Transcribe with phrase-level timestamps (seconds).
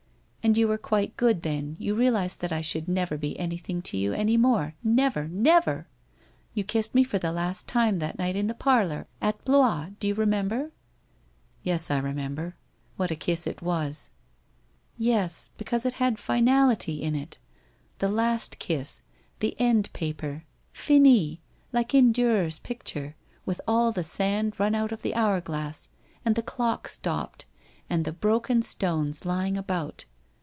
[0.43, 3.95] And you were quite good then, you realized that I should never be anything to
[3.95, 5.87] you any more, never, never!
[6.55, 10.07] You kissed me for the last time that night in the parlour at Blois, do
[10.07, 10.71] you remember?'
[11.33, 12.55] * Yes, I remember.
[12.97, 14.09] "What a kiss it was!''
[15.11, 17.37] Yes, because it had finality in it.
[17.99, 19.03] The last kiss,
[19.41, 21.37] the end paper, Finis,
[21.71, 23.15] like in Durer's picture,
[23.45, 25.87] with all the sand run out of the hour glass
[26.25, 27.45] and the clock stopped
[27.91, 30.05] and, the broken stones lying about.